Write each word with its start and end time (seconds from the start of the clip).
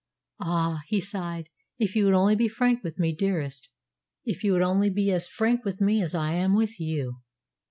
"Ah," 0.39 0.81
he 0.87 0.99
sighed, 0.99 1.47
"if 1.77 1.95
you 1.95 2.05
would 2.05 2.15
only 2.15 2.35
be 2.35 2.47
frank 2.47 2.83
with 2.83 2.97
me, 2.97 3.13
dearest 3.13 3.69
if 4.25 4.43
you 4.43 4.51
would 4.53 4.63
only 4.63 4.89
be 4.89 5.11
as 5.11 5.27
frank 5.27 5.63
with 5.63 5.79
me 5.79 6.01
as 6.01 6.15
I 6.15 6.33
am 6.33 6.55
with 6.55 6.79
you!" 6.79 7.17